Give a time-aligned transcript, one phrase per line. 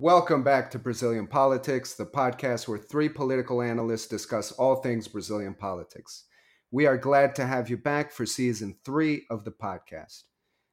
[0.00, 5.54] Welcome back to Brazilian Politics, the podcast where three political analysts discuss all things Brazilian
[5.54, 6.26] politics.
[6.70, 10.22] We are glad to have you back for season three of the podcast.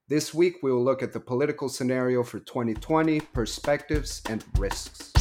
[0.08, 5.12] This week, we will look at the political scenario for 2020, perspectives, and risks.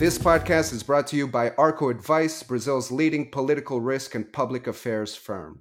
[0.00, 4.66] This podcast is brought to you by Arco Advice, Brazil's leading political risk and public
[4.66, 5.60] affairs firm.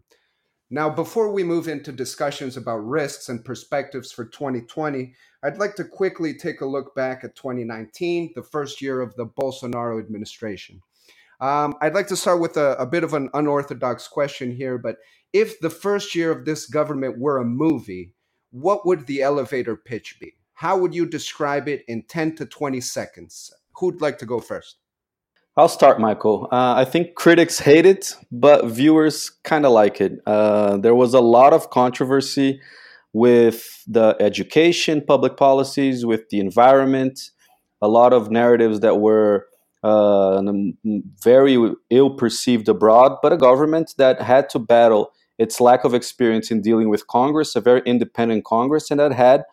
[0.75, 5.85] Now, before we move into discussions about risks and perspectives for 2020, I'd like to
[5.85, 10.81] quickly take a look back at 2019, the first year of the Bolsonaro administration.
[11.39, 14.97] Um, I'd like to start with a, a bit of an unorthodox question here, but
[15.31, 18.11] if the first year of this government were a movie,
[18.51, 20.35] what would the elevator pitch be?
[20.55, 23.53] How would you describe it in 10 to 20 seconds?
[23.77, 24.75] Who'd like to go first?
[25.57, 26.49] I'll start, Michael.
[26.51, 30.19] Uh, I think critics hate it, but viewers kind of like it.
[30.25, 32.59] Uh, there was a lot of controversy
[33.13, 37.31] with the education, public policies, with the environment,
[37.81, 39.47] a lot of narratives that were
[39.81, 40.43] uh,
[41.23, 46.51] very ill perceived abroad, but a government that had to battle its lack of experience
[46.51, 49.43] in dealing with Congress, a very independent Congress, and that had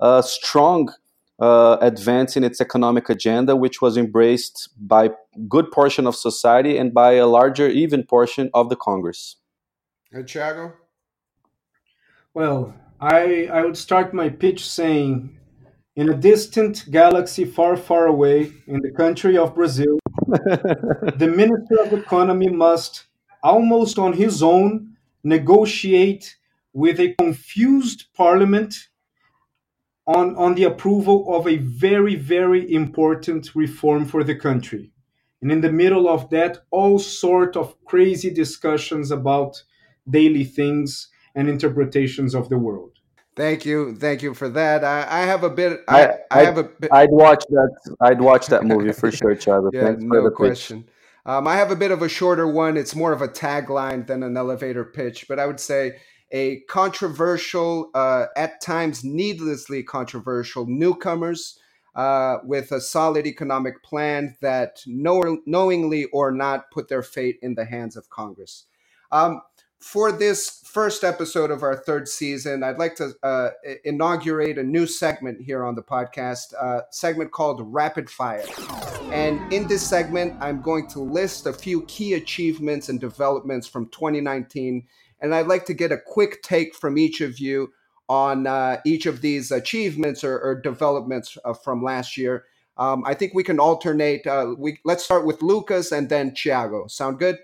[0.00, 0.92] a strong
[1.40, 5.10] uh, advance in its economic agenda, which was embraced by
[5.48, 9.36] good portion of society and by a larger, even portion of the Congress.
[10.12, 10.74] Hey, Thiago?
[12.34, 15.38] Well, I, I would start my pitch saying
[15.96, 21.92] in a distant galaxy far, far away, in the country of Brazil, the Minister of
[21.92, 23.04] Economy must,
[23.42, 26.36] almost on his own, negotiate
[26.72, 28.88] with a confused parliament
[30.06, 34.90] on, on the approval of a very, very important reform for the country.
[35.40, 39.62] And in the middle of that, all sort of crazy discussions about
[40.08, 42.98] daily things and interpretations of the world.
[43.34, 44.84] Thank you, thank you for that.
[44.84, 45.80] I, I have a bit.
[45.88, 46.92] I, I, I have a bit.
[46.92, 47.94] I'd watch that.
[48.00, 49.62] I'd watch that movie for sure, Chad.
[49.72, 50.84] yeah, Thanks no question.
[51.24, 52.76] Um, I have a bit of a shorter one.
[52.76, 55.96] It's more of a tagline than an elevator pitch, but I would say
[56.32, 61.58] a controversial, uh, at times needlessly controversial newcomers
[61.94, 67.54] uh, with a solid economic plan that know- knowingly or not put their fate in
[67.54, 68.64] the hands of Congress.
[69.10, 69.42] Um,
[69.78, 73.50] for this first episode of our third season, I'd like to uh,
[73.84, 78.46] inaugurate a new segment here on the podcast, a segment called Rapid Fire.
[79.10, 83.88] And in this segment, I'm going to list a few key achievements and developments from
[83.88, 84.86] 2019
[85.22, 87.72] and I'd like to get a quick take from each of you
[88.08, 92.44] on uh, each of these achievements or, or developments uh, from last year.
[92.76, 94.26] Um, I think we can alternate.
[94.26, 96.90] Uh, we let's start with Lucas and then Thiago.
[96.90, 97.38] Sound good?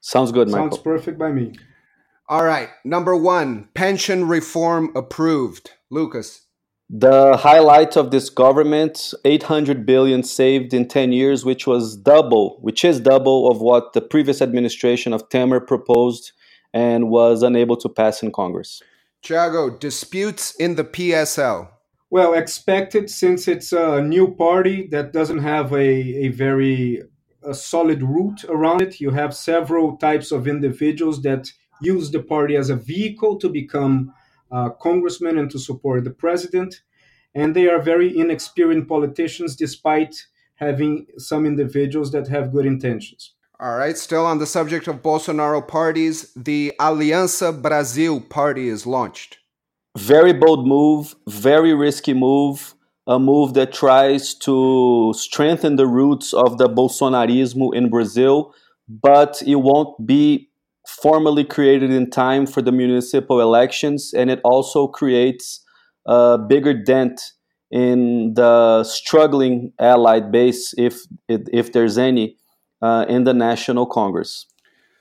[0.00, 0.70] Sounds good, Michael.
[0.70, 1.54] Sounds perfect by me.
[2.28, 2.68] All right.
[2.84, 5.70] Number one, pension reform approved.
[5.90, 6.42] Lucas.
[6.90, 12.84] The highlight of this government, 800 billion saved in 10 years, which was double, which
[12.84, 16.32] is double of what the previous administration of Temer proposed
[16.74, 18.82] and was unable to pass in Congress.
[19.22, 21.68] Thiago, disputes in the PSL.
[22.10, 27.02] Well, expected since it's a new party that doesn't have a, a very
[27.42, 29.00] a solid root around it.
[29.00, 34.12] You have several types of individuals that use the party as a vehicle to become
[34.50, 36.80] uh, congressmen and to support the president.
[37.34, 40.14] And they are very inexperienced politicians, despite
[40.56, 43.33] having some individuals that have good intentions.
[43.60, 49.38] All right, still on the subject of Bolsonaro parties, the Aliança Brasil party is launched.
[49.96, 52.74] Very bold move, very risky move,
[53.06, 58.52] a move that tries to strengthen the roots of the Bolsonarismo in Brazil,
[58.88, 60.50] but it won't be
[61.00, 65.64] formally created in time for the municipal elections, and it also creates
[66.06, 67.20] a bigger dent
[67.70, 72.36] in the struggling allied base, if if there's any,
[72.84, 74.46] uh, in the National Congress.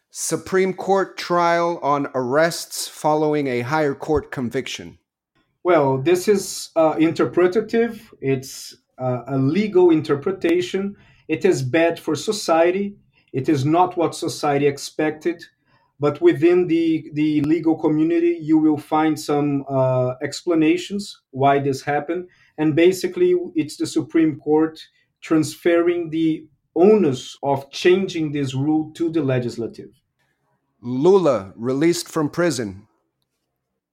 [0.10, 5.00] Supreme Court trial on arrests following a higher court conviction.
[5.64, 10.96] Well, this is uh, interpretative, it's uh, a legal interpretation.
[11.28, 12.96] It is bad for society.
[13.34, 15.44] It is not what society expected.
[16.00, 22.28] But within the, the legal community, you will find some uh, explanations why this happened.
[22.58, 24.80] And basically, it's the Supreme Court
[25.22, 29.90] transferring the onus of changing this rule to the legislative.
[30.82, 32.88] Lula released from prison.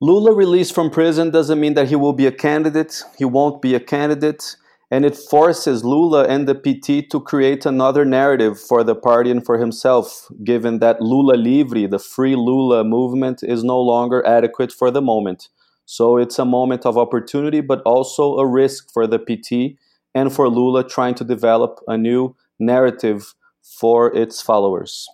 [0.00, 3.02] Lula released from prison doesn't mean that he will be a candidate.
[3.18, 4.56] He won't be a candidate.
[4.90, 9.44] And it forces Lula and the PT to create another narrative for the party and
[9.44, 14.90] for himself, given that Lula Livre, the free Lula movement, is no longer adequate for
[14.90, 15.48] the moment.
[15.86, 19.78] So it's a moment of opportunity, but also a risk for the PT
[20.14, 25.08] and for Lula trying to develop a new narrative for its followers.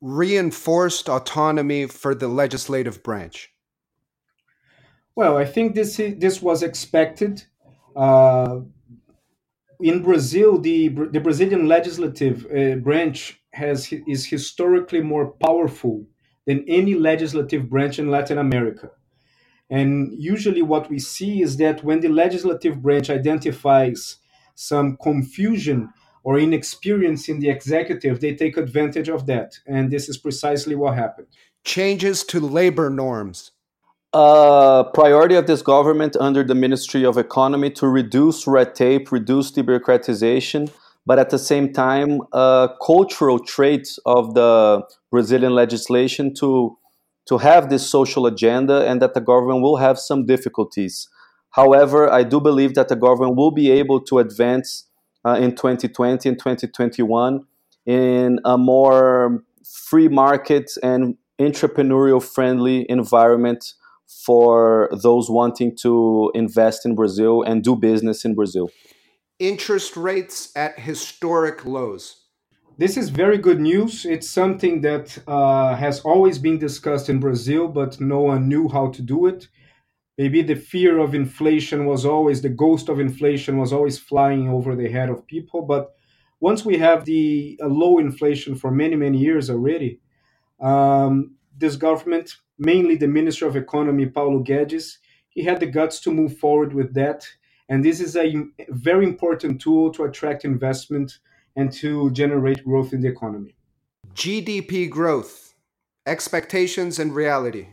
[0.00, 3.52] Reinforced autonomy for the legislative branch.
[5.16, 7.44] Well, I think this this was expected.
[7.96, 8.60] Uh,
[9.80, 16.06] in Brazil, the the Brazilian legislative uh, branch has is historically more powerful
[16.46, 18.90] than any legislative branch in Latin America.
[19.70, 24.16] And usually, what we see is that when the legislative branch identifies
[24.54, 25.90] some confusion
[26.24, 29.58] or inexperience in the executive, they take advantage of that.
[29.66, 31.28] And this is precisely what happened.
[31.64, 33.52] Changes to labor norms.
[34.14, 39.50] Uh, priority of this government under the Ministry of Economy to reduce red tape, reduce
[39.50, 40.70] the bureaucratization,
[41.04, 46.76] but at the same time, uh, cultural traits of the Brazilian legislation to
[47.26, 51.10] to have this social agenda, and that the government will have some difficulties.
[51.50, 54.87] However, I do believe that the government will be able to advance
[55.26, 57.44] in 2020 and 2021
[57.86, 63.74] in a more free market and entrepreneurial friendly environment
[64.06, 68.70] for those wanting to invest in Brazil and do business in Brazil.
[69.38, 72.24] Interest rates at historic lows.
[72.78, 74.04] This is very good news.
[74.04, 78.90] It's something that uh, has always been discussed in Brazil, but no one knew how
[78.90, 79.48] to do it.
[80.18, 84.74] Maybe the fear of inflation was always, the ghost of inflation was always flying over
[84.74, 85.62] the head of people.
[85.62, 85.94] But
[86.40, 90.00] once we have the low inflation for many, many years already,
[90.60, 94.98] um, this government, mainly the Minister of Economy, Paulo Guedes,
[95.28, 97.24] he had the guts to move forward with that.
[97.68, 98.34] And this is a
[98.70, 101.18] very important tool to attract investment
[101.54, 103.54] and to generate growth in the economy.
[104.14, 105.54] GDP growth,
[106.06, 107.68] expectations and reality.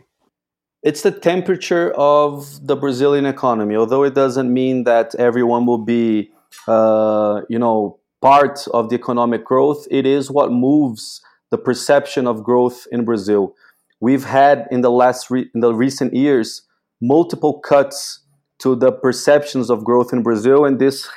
[0.85, 3.75] It's the temperature of the Brazilian economy.
[3.75, 6.29] Although it doesn't mean that everyone will be,
[6.67, 12.43] uh, you know, part of the economic growth, it is what moves the perception of
[12.43, 13.55] growth in Brazil.
[13.99, 16.61] We've had in the last re- in the recent years
[17.01, 18.19] multiple cuts
[18.59, 21.09] to the perceptions of growth in Brazil, and this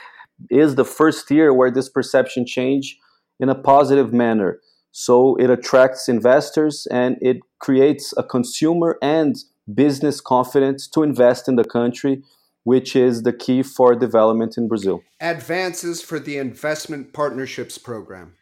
[0.50, 2.96] is the first year where this perception change
[3.38, 4.60] in a positive manner.
[4.92, 9.36] So it attracts investors and it creates a consumer and
[9.74, 12.22] business confidence to invest in the country,
[12.64, 15.02] which is the key for development in Brazil.
[15.20, 18.34] Advances for the Investment Partnerships Program.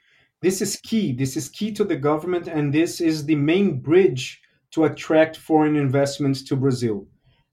[0.42, 1.12] This is key.
[1.12, 4.40] This is key to the government, and this is the main bridge
[4.72, 7.06] to attract foreign investments to Brazil.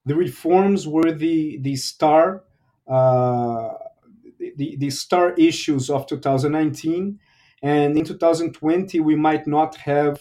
[0.06, 2.44] The reforms were the the star
[2.88, 3.70] uh,
[4.58, 7.20] the, the star issues of 2019,
[7.62, 10.20] and in 2020 we might not have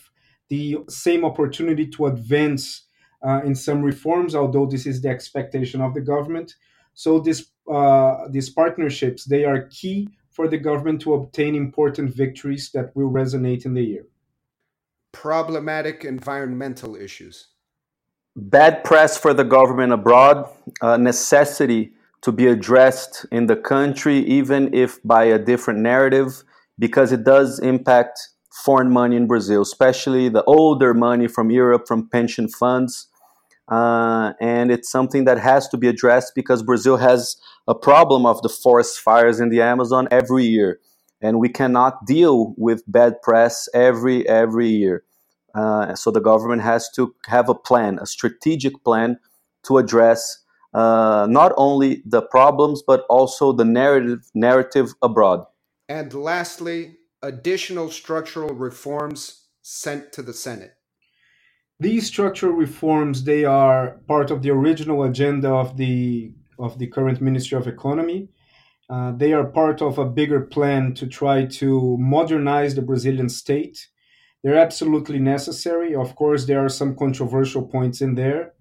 [0.49, 2.91] the same opportunity to advance uh,
[3.44, 6.54] in some reforms, although this is the expectation of the government.
[6.94, 12.70] So this uh, these partnerships they are key for the government to obtain important victories
[12.72, 14.06] that will resonate in the year.
[15.12, 17.48] Problematic environmental issues.
[18.34, 20.48] Bad press for the government abroad,
[20.80, 21.92] uh, necessity
[22.22, 26.42] to be addressed in the country, even if by a different narrative,
[26.78, 28.30] because it does impact
[28.64, 33.08] foreign money in Brazil, especially the older money from Europe, from pension funds.
[33.72, 38.42] Uh, and it's something that has to be addressed because Brazil has a problem of
[38.42, 40.78] the forest fires in the Amazon every year,
[41.23, 45.04] and we cannot deal with bad press every every year.
[45.54, 49.18] Uh, so the government has to have a plan, a strategic plan
[49.62, 50.44] to address
[50.75, 55.47] uh, not only the problems but also the narrative narrative abroad.
[55.88, 60.75] And lastly, additional structural reforms sent to the Senate.
[61.82, 67.20] These structural reforms they are part of the original agenda of the of the current
[67.20, 68.28] Ministry of Economy.
[68.88, 73.88] Uh, they are part of a bigger plan to try to modernize the Brazilian state.
[74.44, 75.92] They're absolutely necessary.
[75.92, 78.52] Of course, there are some controversial points in there.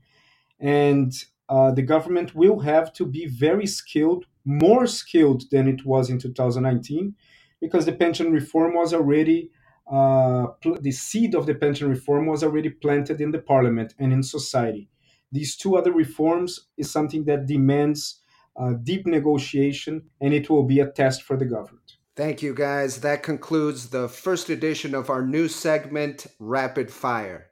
[0.60, 1.14] And
[1.48, 6.18] uh, the government will have to be very skilled, more skilled than it was in
[6.18, 7.14] 2019,
[7.60, 9.52] because the pension reform was already
[9.90, 14.90] the seed of the pension reform was already planted in the parliament and in society.
[15.32, 18.22] These two other reforms is something that demands
[18.60, 21.94] uh, deep negotiation, and it will be a test for the government.
[22.16, 23.00] Thank you, guys.
[23.00, 27.48] That concludes the first edition of our new segment, Rapid Fire.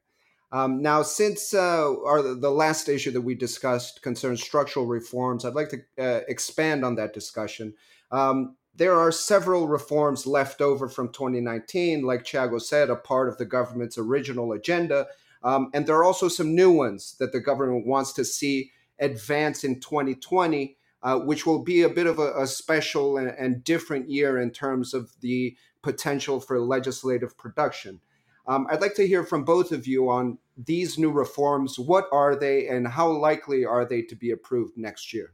[0.51, 5.53] Um, now, since uh, our, the last issue that we discussed concerns structural reforms, I'd
[5.53, 7.75] like to uh, expand on that discussion.
[8.12, 13.38] Um, there are several reforms left over from 2019, like Thiago said, a part of
[13.38, 15.05] the government's original agenda.
[15.43, 19.65] Um, and there are also some new ones that the government wants to see advance
[19.65, 24.09] in 2020, uh, which will be a bit of a, a special and, and, different
[24.09, 28.00] year in terms of the potential for legislative production.
[28.48, 31.77] Um, I'd like to hear from both of you on these new reforms.
[31.77, 35.33] What are they, and how likely are they to be approved next year?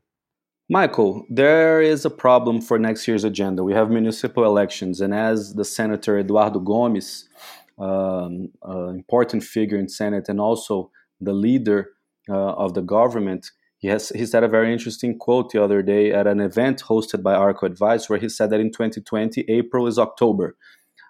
[0.68, 3.64] Michael, there is a problem for next year's agenda.
[3.64, 7.30] We have municipal elections, and as the Senator Eduardo Gomes,
[7.78, 10.90] um, an important figure in Senate, and also
[11.22, 11.92] the leader
[12.28, 16.12] uh, of the government, he has he said a very interesting quote the other day
[16.12, 20.00] at an event hosted by Arco Advice, where he said that in 2020 April is
[20.00, 20.58] October,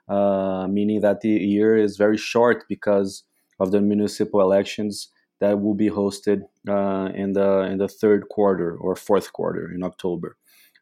[0.09, 3.23] uh, meaning that the year is very short because
[3.61, 8.75] of the municipal elections that will be hosted uh, in the in the third quarter
[8.77, 10.37] or fourth quarter in October.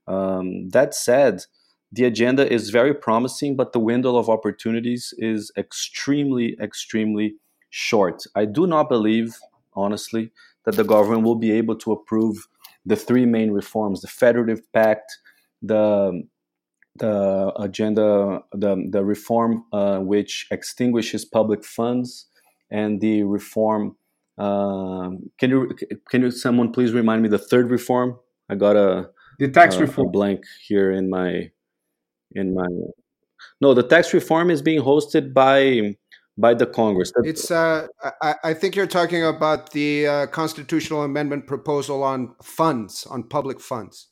[0.08, 1.46] Um, that said,
[1.92, 7.36] the agenda is very promising, but the window of opportunities is extremely, extremely
[7.70, 8.24] short.
[8.36, 9.38] I do not believe,
[9.74, 10.32] honestly,
[10.66, 12.48] that the government will be able to approve
[12.86, 15.12] the three main reforms: the Federative Pact,
[15.62, 16.24] the
[16.96, 22.28] the agenda, the the reform uh, which extinguishes public funds,
[22.70, 23.96] and the reform
[24.38, 25.76] um, can you
[26.10, 28.18] can you someone please remind me the third reform?
[28.50, 29.10] I got a
[29.40, 31.52] the tax a, reform a blank here in my
[32.32, 32.68] in my
[33.62, 35.96] no the tax reform is being hosted by
[36.38, 37.12] by the Congress.
[37.24, 37.88] It's uh,
[38.22, 43.60] I, I think you're talking about the uh, constitutional amendment proposal on funds on public
[43.62, 44.08] funds.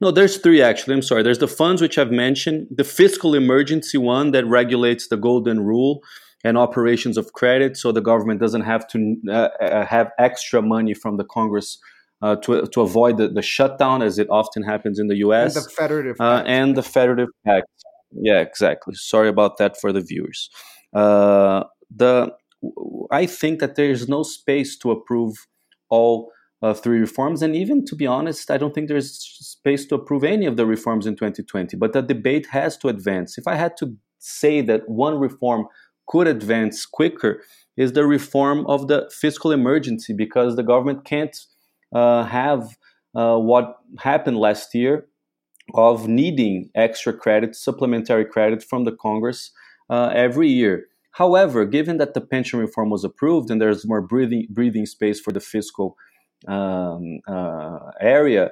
[0.00, 0.94] No, there's three actually.
[0.94, 1.22] I'm sorry.
[1.22, 6.00] There's the funds which I've mentioned, the fiscal emergency one that regulates the golden rule,
[6.44, 10.92] and operations of credit, so the government doesn't have to uh, uh, have extra money
[10.92, 11.78] from the Congress
[12.22, 15.56] uh, to, to avoid the, the, shutdown, as it often happens in the U.S.
[15.56, 17.66] And the federative uh, and the federative act.
[18.12, 18.94] Yeah, exactly.
[18.94, 20.48] Sorry about that for the viewers.
[20.94, 22.32] Uh, the
[23.10, 25.34] I think that there is no space to approve
[25.90, 26.30] all
[26.62, 30.24] uh, three reforms, and even to be honest, I don't think there's space to approve
[30.24, 31.76] any of the reforms in 2020.
[31.76, 33.36] But the debate has to advance.
[33.36, 35.66] If I had to say that one reform
[36.06, 37.42] could advance quicker
[37.76, 41.36] is the reform of the fiscal emergency because the government can't
[41.94, 42.76] uh, have
[43.14, 45.06] uh, what happened last year
[45.74, 49.50] of needing extra credit, supplementary credit from the Congress
[49.90, 50.86] uh, every year.
[51.12, 55.32] However, given that the pension reform was approved and there's more breathing, breathing space for
[55.32, 55.96] the fiscal
[56.48, 58.50] um, uh, area,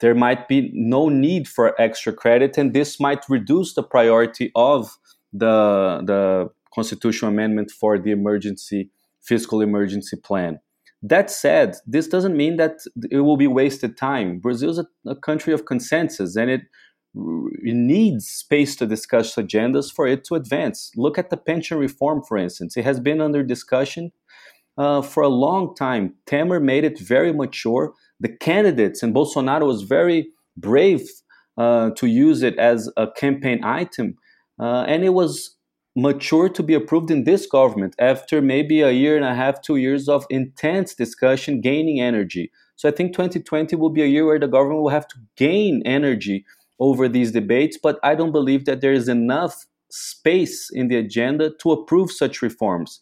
[0.00, 4.96] there might be no need for extra credit, and this might reduce the priority of
[5.32, 8.90] the the constitutional amendment for the emergency
[9.22, 10.58] fiscal emergency plan.
[11.02, 12.78] That said, this doesn't mean that
[13.10, 14.40] it will be wasted time.
[14.40, 16.62] Brazil is a, a country of consensus and it,
[17.14, 20.90] it needs space to discuss agendas for it to advance.
[20.96, 22.76] Look at the pension reform, for instance.
[22.76, 24.12] It has been under discussion
[24.76, 26.14] uh, for a long time.
[26.26, 27.92] Temer made it very mature.
[28.18, 31.08] The candidates, and Bolsonaro was very brave
[31.56, 34.16] uh, to use it as a campaign item.
[34.60, 35.56] Uh, and it was
[35.98, 39.76] mature to be approved in this government after maybe a year and a half, two
[39.76, 42.52] years of intense discussion, gaining energy.
[42.76, 45.82] So I think 2020 will be a year where the government will have to gain
[45.84, 46.44] energy
[46.78, 51.50] over these debates, but I don't believe that there is enough space in the agenda
[51.60, 53.00] to approve such reforms.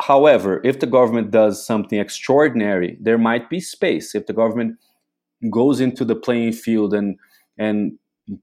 [0.00, 4.16] However, if the government does something extraordinary, there might be space.
[4.16, 4.78] If the government
[5.48, 7.16] goes into the playing field and
[7.58, 7.98] and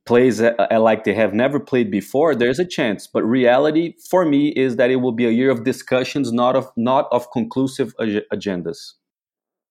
[0.06, 3.08] plays like they have never played before, there's a chance.
[3.08, 6.72] But reality for me is that it will be a year of discussions, not of
[6.75, 8.94] not of conclusive ag- agendas.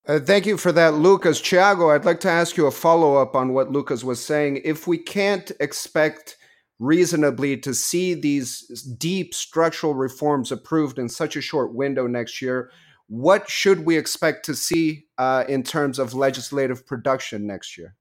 [0.07, 1.41] Uh, thank you for that, Lucas.
[1.41, 4.61] Thiago, I'd like to ask you a follow up on what Lucas was saying.
[4.65, 6.37] If we can't expect
[6.79, 8.61] reasonably to see these
[8.99, 12.71] deep structural reforms approved in such a short window next year,
[13.09, 17.97] what should we expect to see uh, in terms of legislative production next year?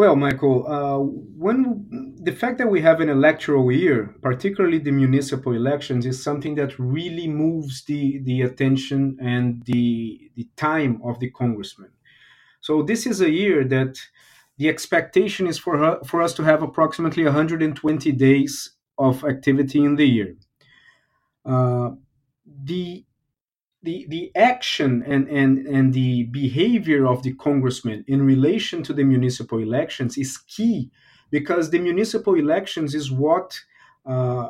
[0.00, 5.52] Well, Michael, uh, when the fact that we have an electoral year, particularly the municipal
[5.52, 11.28] elections, is something that really moves the, the attention and the, the time of the
[11.28, 11.90] congressman.
[12.62, 13.98] So this is a year that
[14.56, 20.06] the expectation is for, for us to have approximately 120 days of activity in the
[20.06, 20.34] year.
[21.44, 21.90] Uh,
[22.64, 23.04] the
[23.82, 29.04] the the action and, and and the behavior of the congressman in relation to the
[29.04, 30.90] municipal elections is key
[31.30, 33.58] because the municipal elections is what
[34.04, 34.48] uh,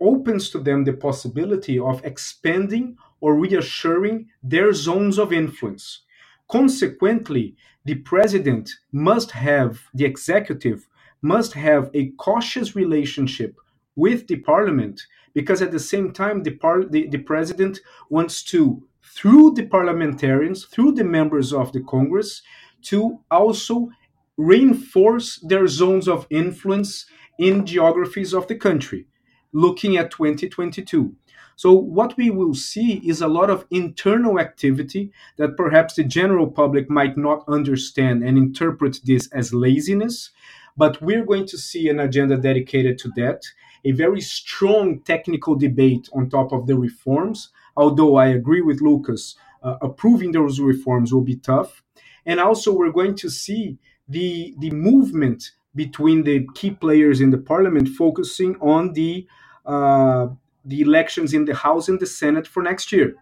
[0.00, 6.02] opens to them the possibility of expanding or reassuring their zones of influence.
[6.48, 10.86] Consequently, the president must have, the executive
[11.22, 13.56] must have a cautious relationship
[13.96, 15.00] with the parliament
[15.36, 17.78] because at the same time the, par- the, the president
[18.08, 22.40] wants to through the parliamentarians, through the members of the Congress,
[22.82, 23.90] to also
[24.38, 27.04] reinforce their zones of influence
[27.38, 29.06] in geographies of the country,
[29.52, 31.14] looking at 2022.
[31.54, 36.50] So, what we will see is a lot of internal activity that perhaps the general
[36.50, 40.30] public might not understand and interpret this as laziness,
[40.76, 43.42] but we're going to see an agenda dedicated to that,
[43.88, 49.36] a very strong technical debate on top of the reforms, although I agree with Lucas,
[49.62, 51.82] uh, approving those reforms will be tough.
[52.24, 53.78] And also, we're going to see
[54.08, 59.26] the, the movement between the key players in the parliament focusing on the
[59.64, 60.28] uh,
[60.64, 63.14] the elections in the House and the Senate for next year.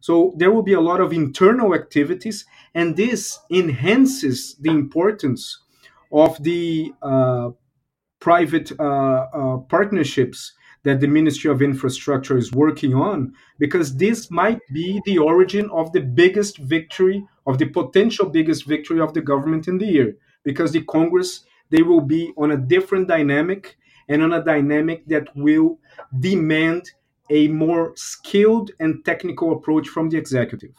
[0.00, 2.44] So there will be a lot of internal activities,
[2.74, 5.60] and this enhances the importance
[6.12, 7.50] of the uh,
[8.24, 10.54] private uh, uh, partnerships
[10.84, 13.18] that the Ministry of Infrastructure is working on,
[13.58, 19.00] because this might be the origin of the biggest victory, of the potential biggest victory
[19.00, 20.10] of the government in the year,
[20.42, 21.30] because the Congress
[21.70, 23.76] they will be on a different dynamic
[24.08, 25.78] and on a dynamic that will
[26.20, 26.82] demand
[27.30, 30.74] a more skilled and technical approach from the executive.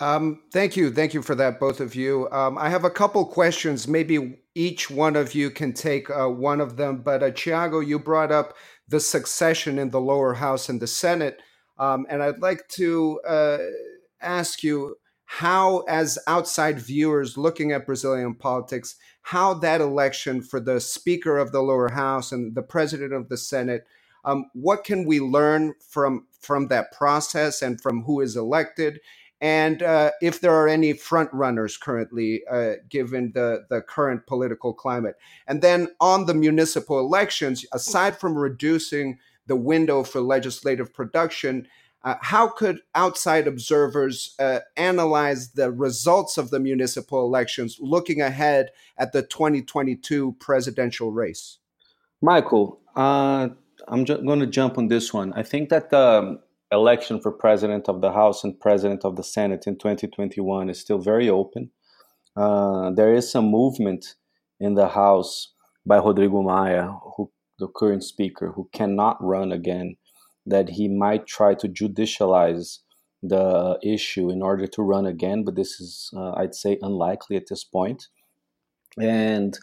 [0.00, 0.92] Um, thank you.
[0.92, 2.30] Thank you for that, both of you.
[2.30, 3.88] Um, I have a couple questions.
[3.88, 7.02] Maybe each one of you can take uh, one of them.
[7.02, 8.56] But uh, Thiago, you brought up
[8.88, 11.40] the succession in the lower house and the Senate.
[11.78, 13.58] Um, and I'd like to uh,
[14.20, 14.96] ask you
[15.26, 21.52] how, as outside viewers looking at Brazilian politics, how that election for the Speaker of
[21.52, 23.86] the lower house and the President of the Senate
[24.24, 29.00] um, what can we learn from from that process and from who is elected?
[29.40, 34.72] And uh, if there are any front runners currently, uh, given the, the current political
[34.72, 35.16] climate.
[35.46, 41.68] And then on the municipal elections, aside from reducing the window for legislative production,
[42.04, 48.70] uh, how could outside observers uh, analyze the results of the municipal elections looking ahead
[48.96, 51.58] at the 2022 presidential race?
[52.20, 53.48] Michael, uh,
[53.88, 55.32] I'm ju- going to jump on this one.
[55.34, 56.38] I think that the um,
[56.70, 60.98] election for president of the House and president of the Senate in 2021 is still
[60.98, 61.70] very open.
[62.36, 64.14] Uh, there is some movement
[64.60, 65.52] in the House
[65.86, 69.96] by Rodrigo Maia, who the current speaker, who cannot run again,
[70.46, 72.78] that he might try to judicialize
[73.22, 77.48] the issue in order to run again, but this is, uh, I'd say, unlikely at
[77.48, 78.06] this point.
[79.00, 79.58] And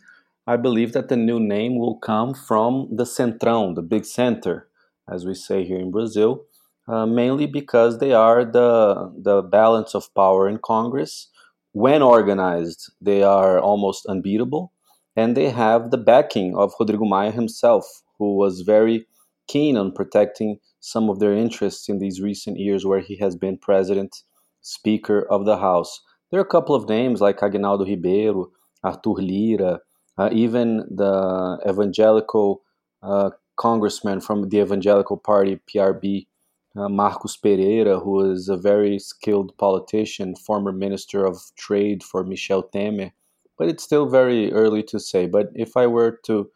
[0.46, 4.68] I believe that the new name will come from the Centrão, the big center,
[5.10, 6.46] as we say here in Brazil,
[6.88, 11.30] uh, mainly because they are the, the balance of power in Congress.
[11.71, 14.71] When organized, they are almost unbeatable,
[15.15, 17.86] and they have the backing of Rodrigo Maia himself,
[18.17, 19.08] who was very
[19.48, 23.58] keen on protecting some of their interests in these recent years where he has been
[23.58, 24.24] president,
[24.62, 26.02] speaker of the House.
[26.32, 28.52] There are a couple of names like Aguinaldo Ribeiro,
[28.84, 29.80] Arthur Lira,
[30.17, 32.62] uh, even the evangelical
[33.04, 36.28] uh, congressman from the evangelical party, PRB,
[36.75, 42.63] uh, Marcos Pereira, who is a very skilled politician, former minister of trade for Michel
[42.63, 43.11] Temer.
[43.57, 45.27] But it's still very early to say.
[45.27, 46.49] But if I were to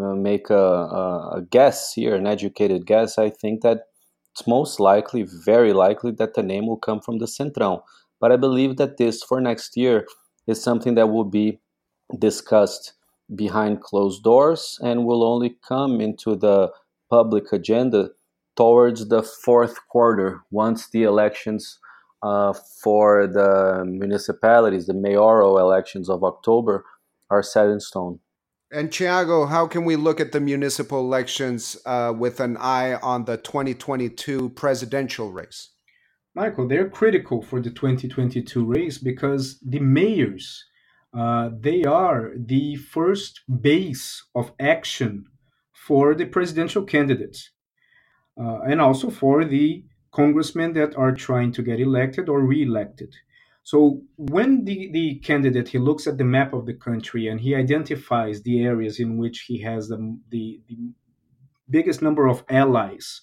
[0.00, 3.82] uh, make a, a, a guess here, an educated guess, I think that
[4.32, 7.82] it's most likely, very likely, that the name will come from the Centrão.
[8.20, 10.06] But I believe that this for next year
[10.46, 11.60] is something that will be
[12.18, 12.94] discussed
[13.34, 16.70] behind closed doors and will only come into the
[17.10, 18.10] public agenda
[18.58, 21.78] towards the fourth quarter once the elections
[22.24, 26.84] uh, for the municipalities, the mayoral elections of October,
[27.30, 28.18] are set in stone.
[28.72, 33.26] And Thiago, how can we look at the municipal elections uh, with an eye on
[33.26, 35.70] the 2022 presidential race?
[36.34, 40.64] Michael, they're critical for the 2022 race because the mayors
[41.16, 45.26] uh, they are the first base of action
[45.72, 47.50] for the presidential candidates
[48.40, 53.14] uh, and also for the congressmen that are trying to get elected or re-elected.
[53.62, 57.54] So when the, the candidate he looks at the map of the country and he
[57.54, 60.92] identifies the areas in which he has the, the, the
[61.68, 63.20] biggest number of allies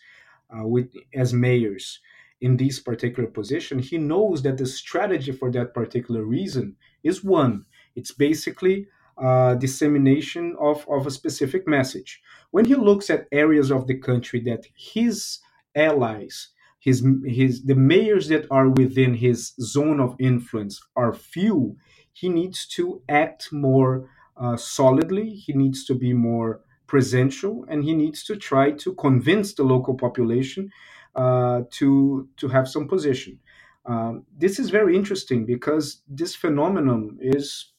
[0.56, 2.00] uh, with as mayors
[2.42, 7.66] in this particular position he knows that the strategy for that particular reason is one.
[7.96, 12.22] It's basically uh, dissemination of, of a specific message.
[12.52, 15.40] When he looks at areas of the country that his
[15.76, 16.50] allies,
[16.80, 21.78] his, his the mayors that are within his zone of influence are few,
[22.14, 25.30] he needs to act more uh, solidly.
[25.32, 29.96] He needs to be more presential, and he needs to try to convince the local
[29.96, 30.72] population
[31.16, 33.40] uh, to to have some position.
[33.86, 37.72] Um, this is very interesting because this phenomenon is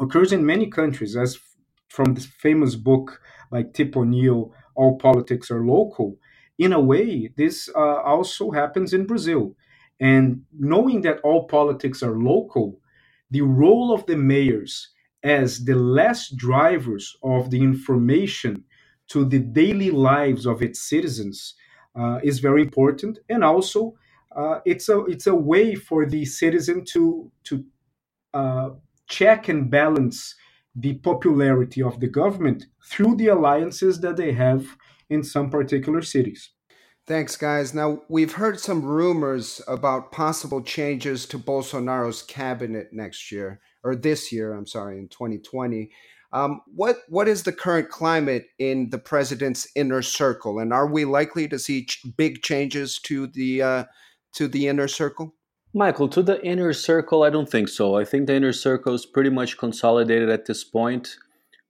[0.00, 1.38] occurs in many countries, as
[1.88, 6.16] from the famous book by Tip O'Neill, All Politics Are Local.
[6.58, 9.56] In a way, this uh, also happens in Brazil.
[10.00, 12.80] And knowing that all politics are local,
[13.30, 14.88] the role of the mayors
[15.22, 18.64] as the last drivers of the information
[19.08, 21.54] to the daily lives of its citizens
[21.98, 23.18] uh, is very important.
[23.28, 23.94] And also,
[24.34, 27.64] uh, it's a it's a way for the citizen to to
[28.32, 28.70] uh,
[29.10, 30.34] check and balance
[30.74, 34.64] the popularity of the government through the alliances that they have
[35.10, 36.50] in some particular cities.
[37.06, 37.74] Thanks, guys.
[37.74, 44.30] Now, we've heard some rumors about possible changes to Bolsonaro's cabinet next year, or this
[44.30, 45.90] year, I'm sorry, in 2020.
[46.32, 51.04] Um, what what is the current climate in the president's inner circle, and are we
[51.04, 53.84] likely to see ch- big changes to the uh,
[54.34, 55.34] to the inner circle?
[55.72, 57.96] Michael, to the inner circle, I don't think so.
[57.96, 61.16] I think the inner circle is pretty much consolidated at this point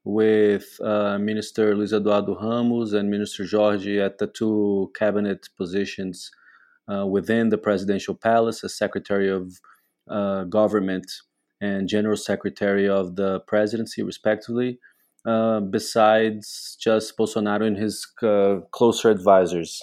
[0.05, 6.31] with uh, Minister Luiz Eduardo Ramos and Minister Jorge at the two cabinet positions
[6.91, 9.61] uh, within the presidential palace as Secretary of
[10.09, 11.07] uh, Government
[11.61, 14.79] and General Secretary of the Presidency, respectively,
[15.27, 19.83] uh, besides just Bolsonaro and his uh, closer advisors.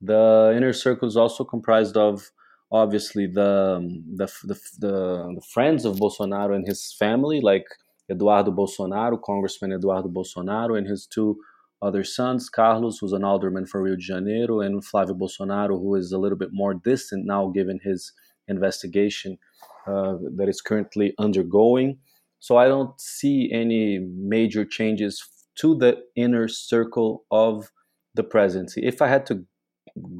[0.00, 2.30] The inner circle is also comprised of
[2.70, 3.80] obviously the,
[4.16, 7.66] the the, the the friends of Bolsonaro and his family, like
[8.10, 11.38] Eduardo Bolsonaro, Congressman Eduardo Bolsonaro, and his two
[11.80, 16.12] other sons, Carlos, who's an alderman for Rio de Janeiro, and Flávio Bolsonaro, who is
[16.12, 18.12] a little bit more distant now given his
[18.48, 19.38] investigation
[19.86, 21.98] uh, that is currently undergoing.
[22.40, 25.22] So I don't see any major changes
[25.56, 27.70] to the inner circle of
[28.14, 28.84] the presidency.
[28.84, 29.44] If I had to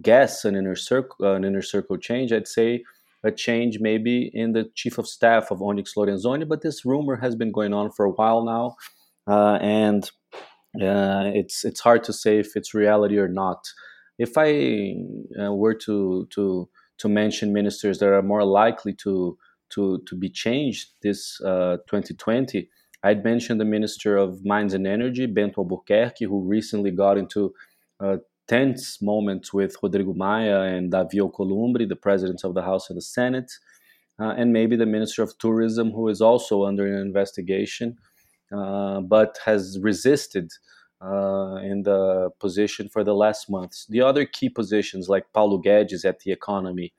[0.03, 2.85] guess an inner circle uh, an inner circle change, I'd say
[3.25, 6.49] a change maybe in the chief of staff of Onyx Lorenzoni.
[6.49, 8.77] But this rumor has been going on for a while now,
[9.27, 10.05] uh, and
[10.81, 13.67] uh, it's it's hard to say if it's reality or not.
[14.19, 14.95] If I
[15.41, 19.39] uh, were to to to mention ministers that are more likely to
[19.71, 22.63] to to be changed this 2020, uh,
[23.07, 27.55] I'd mention the Minister of Mines and Energy, Bento Albuquerque, who recently got into
[28.01, 28.17] uh,
[28.49, 33.03] tense moments with Rodrigo Maia and Davi Alcolumbre, the presidents of the House and the
[33.03, 33.53] Senate,
[34.19, 37.97] uh, and maybe the Minister of Tourism, who is also under an investigation,
[38.53, 40.51] uh, but has resisted
[41.01, 43.87] uh, in the position for the last months.
[43.89, 46.93] The other key positions, like Paulo Guedes at the economy,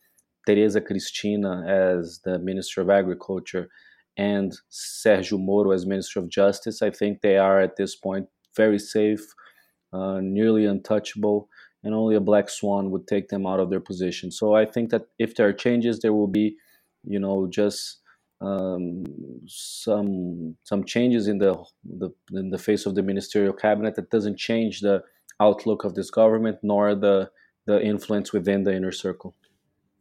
[0.48, 3.70] Tereza Cristina as the Minister of Agriculture,
[4.16, 8.80] and Sergio Moro as Minister of Justice, I think they are at this point very
[8.80, 9.34] safe
[9.93, 11.49] uh, nearly untouchable,
[11.84, 14.32] and only a black swan would take them out of their position.
[14.32, 16.58] So I think that if there are changes, there will be,
[17.04, 17.99] you know, just
[18.41, 19.04] um,
[19.47, 24.38] some some changes in the, the in the face of the ministerial cabinet that doesn't
[24.38, 25.04] change the
[25.39, 27.30] outlook of this government nor the
[27.65, 29.36] the influence within the inner circle.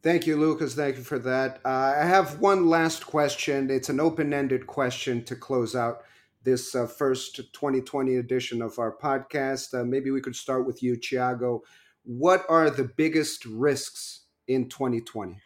[0.01, 0.75] Thank you, Lucas.
[0.75, 1.59] Thank you for that.
[1.65, 3.69] Uh, I have one last question.
[3.69, 6.03] It's an open ended question to close out
[6.43, 9.73] this uh, first 2020 edition of our podcast.
[9.73, 11.61] Uh, maybe we could start with you, Thiago.
[12.03, 15.37] What are the biggest risks in 2020?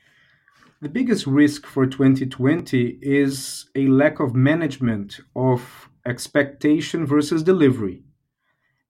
[0.82, 8.04] The biggest risk for 2020 is a lack of management of expectation versus delivery.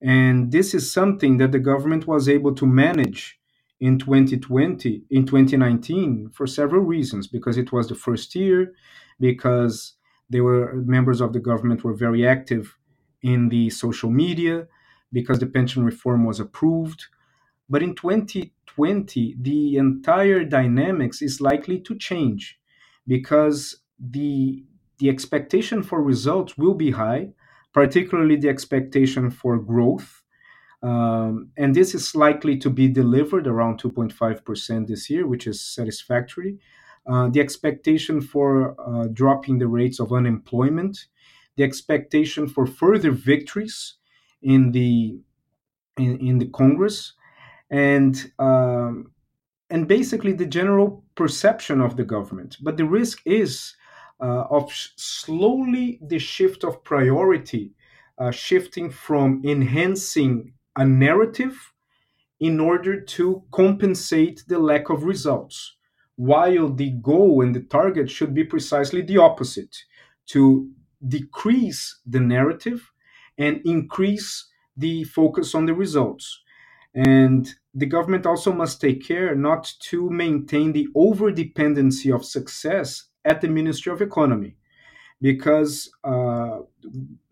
[0.02, 3.40] And this is something that the government was able to manage
[3.80, 8.74] in 2020, in 2019, for several reasons because it was the first year,
[9.20, 9.94] because
[10.30, 12.78] they were members of the government were very active
[13.22, 14.68] in the social media
[15.12, 17.06] because the pension reform was approved.
[17.70, 22.60] But in 2020, the entire dynamics is likely to change
[23.08, 24.64] because the
[25.00, 27.30] the expectation for results will be high,
[27.74, 30.22] particularly the expectation for growth.
[30.82, 36.60] Um, and this is likely to be delivered around 2.5% this year, which is satisfactory.
[37.06, 41.08] Uh, the expectation for uh, dropping the rates of unemployment,
[41.58, 43.96] the expectation for further victories
[44.42, 45.20] in the
[45.98, 47.14] in, in the Congress,
[47.70, 49.12] and um,
[49.70, 52.58] and basically the general perception of the government.
[52.62, 53.76] But the risk is
[54.22, 57.74] uh, of slowly the shift of priority,
[58.18, 61.74] uh, shifting from enhancing a narrative
[62.40, 65.76] in order to compensate the lack of results
[66.16, 69.76] while the goal and the target should be precisely the opposite
[70.28, 70.70] to
[71.08, 72.92] decrease the narrative
[73.38, 74.48] and increase
[74.78, 76.40] the focus on the results.
[76.94, 83.06] And the government also must take care not to maintain the over dependency of success
[83.26, 84.56] at the Ministry of Economy.
[85.20, 86.60] Because, uh,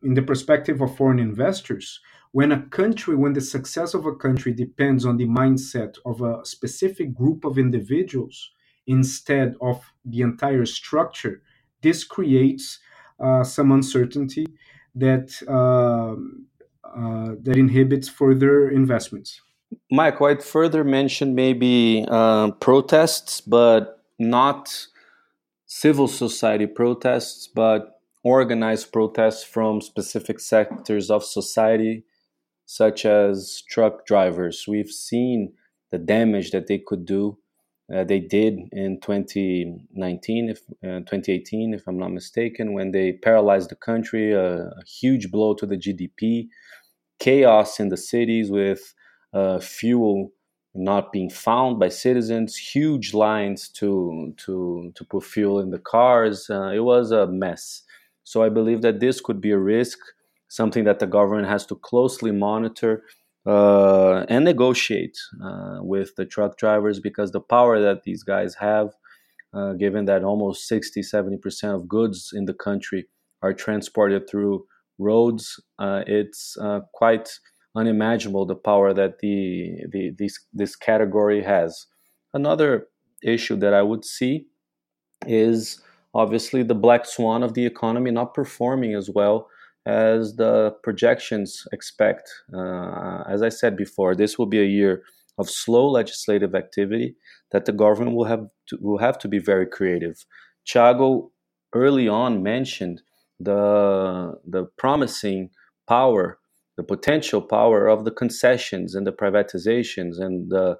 [0.01, 1.99] in the perspective of foreign investors,
[2.31, 6.43] when a country, when the success of a country depends on the mindset of a
[6.45, 8.51] specific group of individuals
[8.87, 11.41] instead of the entire structure,
[11.81, 12.79] this creates
[13.19, 14.47] uh, some uncertainty
[14.95, 16.15] that uh,
[16.83, 19.41] uh, that inhibits further investments.
[19.89, 24.87] Michael, I'd further mention maybe uh, protests, but not
[25.65, 32.03] civil society protests, but organized protests from specific sectors of society,
[32.65, 34.65] such as truck drivers.
[34.67, 35.53] We've seen
[35.91, 37.37] the damage that they could do.
[37.93, 43.69] Uh, they did in 2019, if uh, 2018, if I'm not mistaken, when they paralyzed
[43.69, 46.47] the country, a, huge blow to the GDP,
[47.19, 48.93] chaos in the cities with
[49.33, 50.31] uh, fuel
[50.73, 56.49] not being found by citizens, huge lines to to to put fuel in the cars.
[56.49, 57.83] Uh, it was a mess.
[58.23, 59.99] So I believe that this could be a risk,
[60.47, 63.03] something that the government has to closely monitor
[63.45, 68.89] uh, and negotiate uh, with the truck drivers because the power that these guys have,
[69.53, 73.07] uh, given that almost 60, 70% of goods in the country
[73.41, 74.65] are transported through
[74.99, 77.29] roads, uh, it's uh, quite
[77.75, 81.87] unimaginable the power that the, the this this category has.
[82.33, 82.87] Another
[83.23, 84.47] issue that I would see
[85.25, 85.81] is
[86.13, 89.47] obviously the black swan of the economy not performing as well
[89.85, 92.29] as the projections expect.
[92.53, 95.03] Uh, as I said before, this will be a year
[95.37, 97.15] of slow legislative activity
[97.51, 100.25] that the government will have to, will have to be very creative.
[100.67, 101.31] Thiago
[101.73, 103.01] early on mentioned
[103.39, 105.49] the the promising
[105.87, 106.37] power
[106.77, 110.77] the potential power of the concessions and the privatizations and the,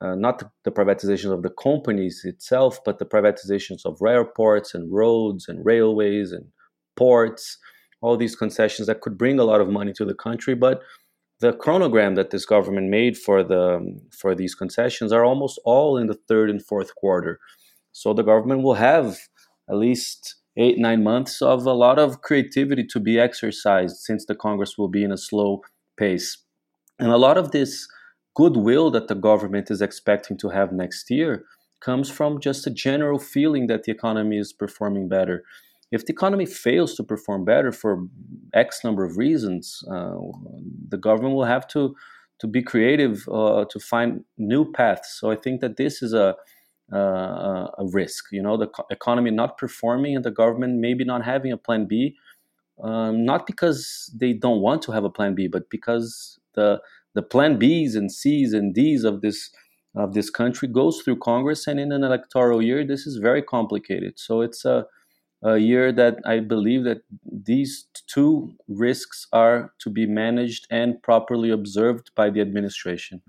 [0.00, 4.92] uh, not the, the privatizations of the companies itself, but the privatizations of airports and
[4.92, 6.46] roads and railways and
[6.96, 7.58] ports,
[8.02, 10.54] all these concessions that could bring a lot of money to the country.
[10.54, 10.82] But
[11.40, 15.96] the chronogram that this government made for the um, for these concessions are almost all
[15.96, 17.38] in the third and fourth quarter.
[17.92, 19.18] So the government will have
[19.68, 24.34] at least eight nine months of a lot of creativity to be exercised since the
[24.34, 25.60] congress will be in a slow
[25.96, 26.38] pace
[26.98, 27.88] and a lot of this
[28.34, 31.44] goodwill that the government is expecting to have next year
[31.80, 35.42] comes from just a general feeling that the economy is performing better
[35.92, 38.04] if the economy fails to perform better for
[38.54, 40.16] x number of reasons uh,
[40.88, 41.94] the government will have to
[42.38, 46.34] to be creative uh, to find new paths so i think that this is a
[46.92, 48.26] uh, a risk.
[48.32, 52.16] You know, the economy not performing and the government maybe not having a plan B,
[52.82, 56.80] um, not because they don't want to have a plan B, but because the
[57.14, 59.50] the plan Bs and Cs and Ds of this
[59.94, 64.18] of this country goes through Congress, and in an electoral year, this is very complicated.
[64.18, 64.86] So it's a
[65.42, 71.50] a year that I believe that these two risks are to be managed and properly
[71.50, 73.22] observed by the administration.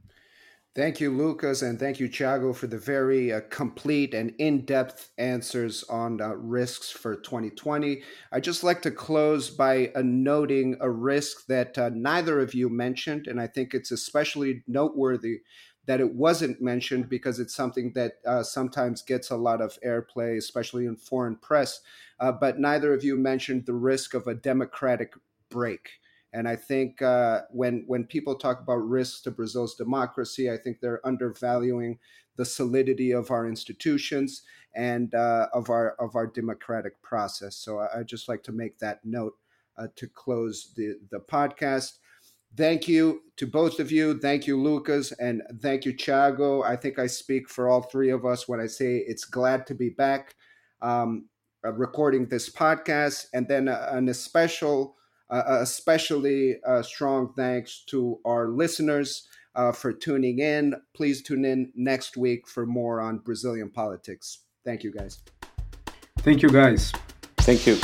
[0.76, 5.12] Thank you, Lucas, and thank you, Thiago, for the very uh, complete and in depth
[5.20, 8.02] answers on uh, risks for 2020.
[8.32, 12.70] I'd just like to close by uh, noting a risk that uh, neither of you
[12.70, 15.42] mentioned, and I think it's especially noteworthy
[15.86, 20.38] that it wasn't mentioned because it's something that uh, sometimes gets a lot of airplay,
[20.38, 21.82] especially in foreign press.
[22.20, 25.14] Uh, but neither of you mentioned the risk of a democratic
[25.50, 25.90] break.
[26.32, 30.80] And I think uh, when when people talk about risks to Brazil's democracy, I think
[30.80, 32.00] they're undervaluing
[32.38, 34.42] the solidity of our institutions
[34.76, 37.56] and uh, of our of our democratic process.
[37.56, 39.36] So I, I just like to make that note
[39.78, 42.00] uh, to close the the podcast.
[42.56, 44.20] Thank you to both of you.
[44.20, 46.64] Thank you, Lucas, and thank you, Thiago.
[46.64, 49.76] I think I speak for all three of us when I say it's glad to
[49.76, 50.36] be back
[50.82, 51.26] um,
[51.66, 54.96] uh, recording this podcast, and then uh, an especial
[55.30, 60.76] uh, especially uh, strong thanks to our listeners uh, for tuning in.
[60.94, 64.40] Please tune in next week for more on Brazilian politics.
[64.64, 65.20] Thank you, guys.
[66.20, 66.92] Thank you, guys.
[67.38, 67.78] Thank you.